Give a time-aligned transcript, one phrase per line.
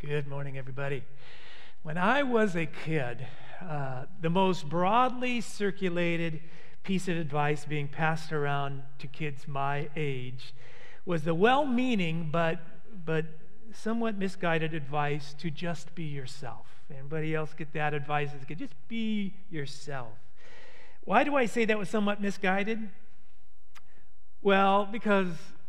[0.00, 1.02] Good morning, everybody.
[1.82, 3.26] When I was a kid,
[3.60, 6.40] uh, the most broadly circulated
[6.84, 10.54] piece of advice being passed around to kids my age
[11.04, 12.60] was the well meaning but,
[13.04, 13.26] but
[13.72, 16.66] somewhat misguided advice to just be yourself.
[16.96, 18.30] Anybody else get that advice?
[18.56, 20.12] Just be yourself.
[21.02, 22.88] Why do I say that was somewhat misguided?
[24.42, 25.26] Well, because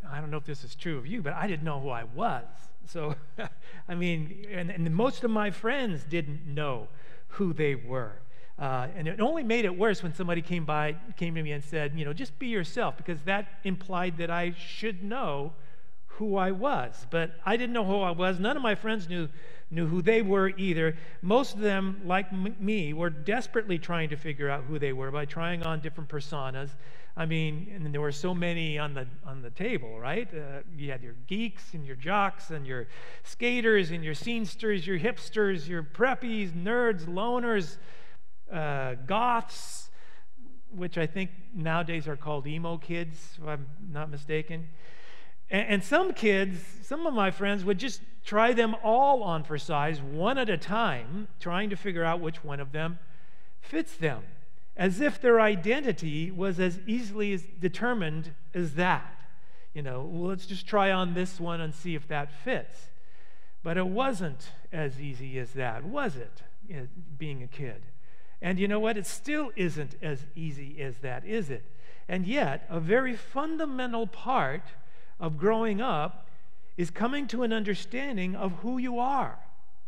[0.07, 2.03] I don't know if this is true of you, but I didn't know who I
[2.03, 2.45] was.
[2.89, 3.15] So,
[3.87, 6.87] I mean, and, and, most of my friends didn't know
[7.29, 8.13] who they were.
[8.57, 11.63] Uh, and it only made it worse when somebody came by, came to me and
[11.63, 15.53] said, you know, just be yourself, because that implied that I should know
[16.19, 17.07] who I was.
[17.09, 18.39] But I didn't know who I was.
[18.39, 19.29] None of my friends knew,
[19.71, 20.97] knew who they were either.
[21.21, 25.11] Most of them, like m- me, were desperately trying to figure out who they were
[25.11, 26.69] by trying on different personas.
[27.15, 30.27] I mean, and there were so many on the on the table, right?
[30.33, 32.87] Uh, you had your geeks and your jocks and your
[33.23, 37.77] skaters and your scenesters, your hipsters, your preppies, nerds, loners,
[38.53, 39.89] uh, goths,
[40.75, 44.67] which I think nowadays are called emo kids, if I'm not mistaken.
[45.49, 49.57] And, and some kids, some of my friends would just try them all on for
[49.57, 52.99] size, one at a time, trying to figure out which one of them
[53.61, 54.23] fits them
[54.79, 59.13] as if their identity was as easily as determined as that.
[59.73, 62.89] You know, well, let's just try on this one and see if that fits.
[63.61, 66.41] But it wasn't as easy as that, was it,
[67.17, 67.83] being a kid?
[68.41, 68.97] And you know what?
[68.97, 71.65] It still isn't as easy as that, is it?
[72.07, 74.63] And yet, a very fundamental part
[75.19, 76.27] of growing up
[76.77, 79.37] is coming to an understanding of who you are,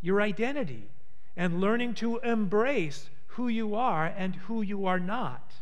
[0.02, 0.90] your identity,
[1.38, 5.54] and learning to embrace who you are and who you are not.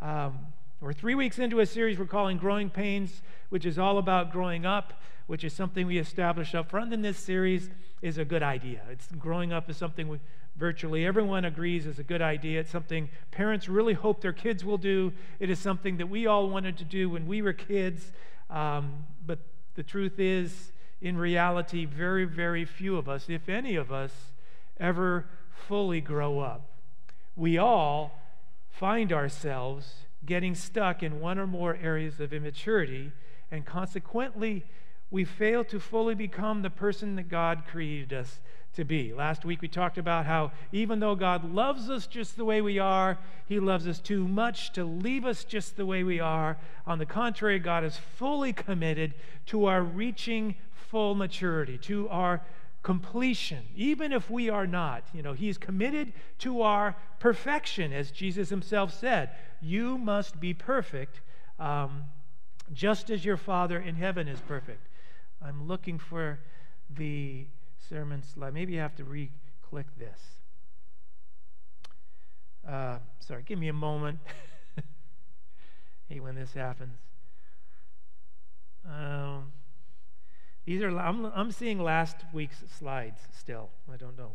[0.00, 0.38] Um,
[0.80, 4.66] we're three weeks into a series we're calling Growing Pains, which is all about growing
[4.66, 4.92] up,
[5.26, 7.70] which is something we established up front in this series
[8.02, 8.82] is a good idea.
[8.90, 10.20] It's growing up is something we,
[10.56, 12.60] virtually everyone agrees is a good idea.
[12.60, 15.12] It's something parents really hope their kids will do.
[15.40, 18.12] It is something that we all wanted to do when we were kids.
[18.54, 19.40] Um, but
[19.74, 20.72] the truth is,
[21.02, 24.12] in reality, very, very few of us, if any of us,
[24.78, 25.26] ever
[25.66, 26.70] fully grow up.
[27.36, 28.22] We all
[28.70, 33.10] find ourselves getting stuck in one or more areas of immaturity,
[33.50, 34.64] and consequently,
[35.14, 38.40] we fail to fully become the person that God created us
[38.74, 39.14] to be.
[39.14, 42.80] Last week we talked about how even though God loves us just the way we
[42.80, 43.16] are,
[43.46, 46.58] He loves us too much to leave us just the way we are.
[46.84, 49.14] On the contrary, God is fully committed
[49.46, 52.42] to our reaching full maturity, to our
[52.82, 55.04] completion, even if we are not.
[55.14, 59.30] You know, He's committed to our perfection, as Jesus Himself said.
[59.62, 61.20] You must be perfect,
[61.60, 62.02] um,
[62.72, 64.88] just as your Father in heaven is perfect.
[65.42, 66.40] I'm looking for
[66.90, 67.46] the
[67.88, 68.54] sermon slide.
[68.54, 69.30] Maybe I have to re
[69.62, 70.18] click this.
[72.68, 74.18] Uh, sorry, give me a moment.
[76.08, 76.98] hey, when this happens.
[78.86, 79.52] Um,
[80.66, 83.70] these are, I'm, I'm seeing last week's slides still.
[83.92, 84.32] I don't know.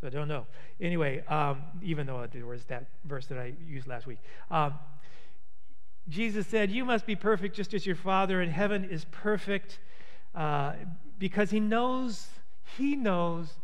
[0.00, 0.46] So I don't know.
[0.80, 4.18] Anyway, um, even though there was that verse that I used last week.
[4.50, 4.74] Um,
[6.08, 9.78] Jesus said, You must be perfect just as your Father in heaven is perfect
[10.34, 10.72] uh,
[11.18, 12.28] because he knows,
[12.76, 13.54] he knows,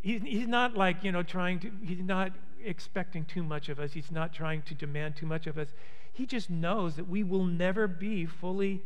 [0.00, 2.32] he's, he's not like, you know, trying to, he's not
[2.64, 3.92] expecting too much of us.
[3.92, 5.68] He's not trying to demand too much of us.
[6.12, 8.82] He just knows that we will never be fully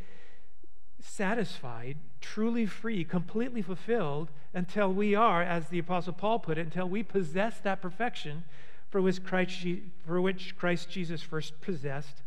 [1.01, 6.89] satisfied, truly free, completely fulfilled until we are, as the Apostle Paul put it, until
[6.89, 8.45] we possess that perfection
[8.91, 9.65] for which Christ,
[10.05, 12.23] for which Christ Jesus first possessed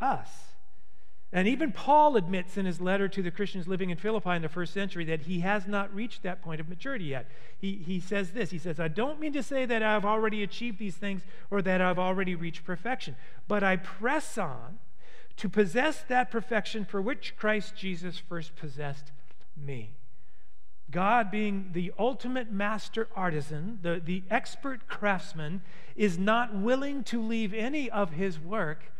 [0.00, 0.55] us.
[1.36, 4.48] And even Paul admits in his letter to the Christians living in Philippi in the
[4.48, 7.30] first century that he has not reached that point of maturity yet.
[7.58, 10.78] He, he says this He says, I don't mean to say that I've already achieved
[10.78, 11.20] these things
[11.50, 13.16] or that I've already reached perfection,
[13.48, 14.78] but I press on
[15.36, 19.12] to possess that perfection for which Christ Jesus first possessed
[19.54, 19.90] me.
[20.90, 25.60] God, being the ultimate master artisan, the, the expert craftsman,
[25.96, 28.90] is not willing to leave any of his work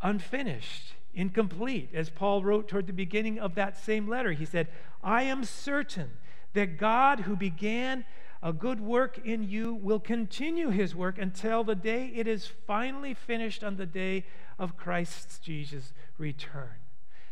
[0.00, 1.90] unfinished, incomplete.
[1.92, 4.68] As Paul wrote toward the beginning of that same letter, he said,
[5.02, 6.10] I am certain
[6.54, 8.04] that God, who began
[8.42, 13.14] a good work in you, will continue his work until the day it is finally
[13.14, 14.24] finished on the day
[14.58, 16.74] of Christ Jesus' return.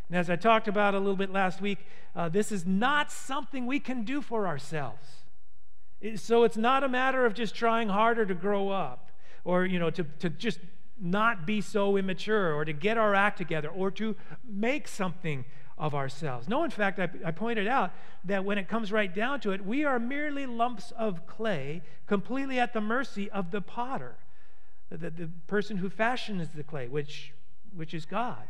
[0.09, 1.79] And as I talked about a little bit last week,
[2.17, 5.07] uh, this is not something we can do for ourselves.
[6.01, 9.11] It, so it's not a matter of just trying harder to grow up
[9.45, 10.59] or, you know, to, to just
[11.01, 15.45] not be so immature or to get our act together or to make something
[15.79, 16.47] of ourselves.
[16.47, 17.91] No, in fact, I, I, pointed out
[18.27, 22.61] that when it comes right down to it, we are merely lumps of clay, completely
[22.61, 24.17] at the mercy of the potter,
[24.91, 27.33] the, the person who fashions the clay, which,
[27.75, 28.47] which is God.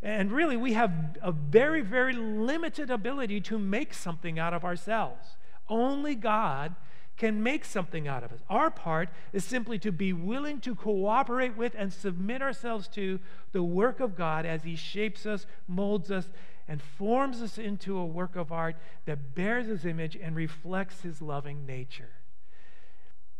[0.00, 5.36] And really, we have a very, very limited ability to make something out of ourselves.
[5.68, 6.76] Only God
[7.16, 8.40] can make something out of us.
[8.48, 13.20] Our part is simply to be willing to cooperate with and submit ourselves to
[13.52, 16.30] the work of God as He shapes us, molds us,
[16.66, 21.20] and forms us into a work of art that bears His image and reflects His
[21.20, 22.10] loving nature.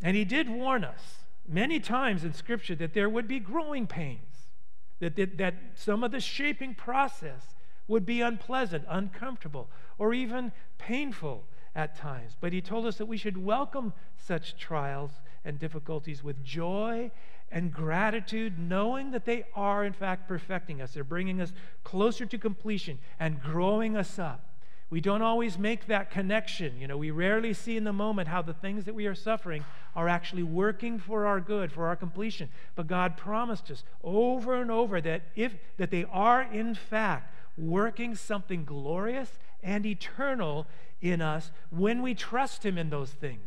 [0.02, 4.50] And He did warn us many times in Scripture that there would be growing pains,
[4.98, 7.54] that, that, that some of the shaping process
[7.88, 9.68] would be unpleasant, uncomfortable,
[9.98, 11.44] or even painful
[11.74, 12.36] at times.
[12.40, 15.10] But he told us that we should welcome such trials
[15.44, 17.10] and difficulties with joy
[17.50, 20.92] and gratitude, knowing that they are, in fact, perfecting us.
[20.92, 21.52] They're bringing us
[21.84, 24.46] closer to completion and growing us up.
[24.90, 26.80] We don't always make that connection.
[26.80, 29.64] You know, we rarely see in the moment how the things that we are suffering
[29.94, 32.48] are actually working for our good, for our completion.
[32.74, 38.16] But God promised us over and over that if that they are in fact working
[38.16, 40.66] something glorious and eternal
[41.00, 43.40] in us when we trust Him in those things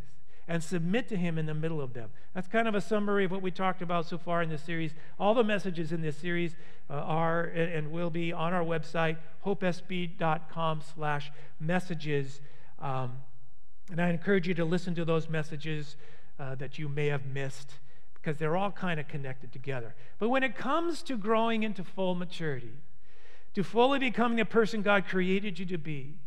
[0.48, 2.10] and submit to Him in the middle of them.
[2.34, 4.94] That's kind of a summary of what we talked about so far in this series.
[5.20, 6.56] All the messages in this series
[6.90, 12.42] uh, are and will be on our website, hopesb.com slash messages.
[12.80, 13.18] Um,
[13.90, 15.96] and I encourage you to listen to those messages
[16.40, 17.76] uh, that you may have missed
[18.16, 19.96] because they're all kind of connected together.
[20.18, 22.72] But when it comes to growing into full maturity,
[23.54, 26.18] to fully becoming the person God created you to be,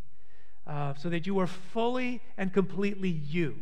[0.67, 3.57] uh, so that you are fully and completely you.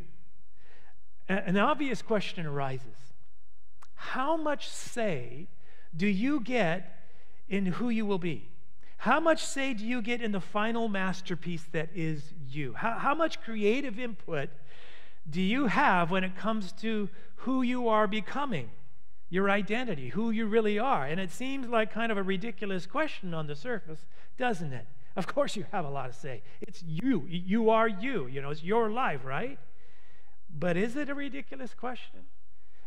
[1.28, 3.12] A- an obvious question arises
[3.94, 5.48] How much say
[5.96, 6.98] do you get
[7.48, 8.48] in who you will be?
[8.98, 12.72] How much say do you get in the final masterpiece that is you?
[12.72, 14.48] How, how much creative input
[15.28, 18.70] do you have when it comes to who you are becoming?
[19.30, 21.06] Your identity, who you really are.
[21.06, 24.06] And it seems like kind of a ridiculous question on the surface,
[24.38, 24.86] doesn't it?
[25.16, 26.42] Of course, you have a lot to say.
[26.60, 27.24] It's you.
[27.28, 28.26] You are you.
[28.26, 29.58] You know, it's your life, right?
[30.56, 32.20] But is it a ridiculous question?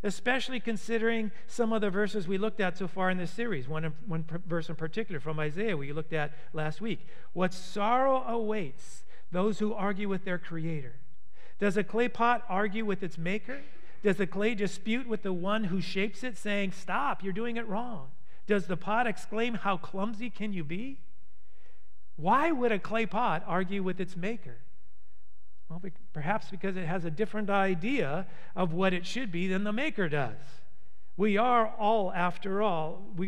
[0.04, 3.68] Especially considering some of the verses we looked at so far in this series.
[3.68, 7.08] One, one verse in particular from Isaiah we looked at last week.
[7.34, 10.96] What sorrow awaits those who argue with their creator.
[11.60, 13.62] Does a clay pot argue with its maker?
[14.04, 17.68] Does the clay dispute with the one who shapes it, saying, Stop, you're doing it
[17.68, 18.10] wrong?
[18.46, 21.00] Does the pot exclaim, How clumsy can you be?
[22.16, 24.58] Why would a clay pot argue with its maker?
[25.70, 25.82] Well,
[26.14, 30.08] perhaps because it has a different idea of what it should be than the maker
[30.08, 30.38] does.
[31.18, 33.26] We are all, after all, we,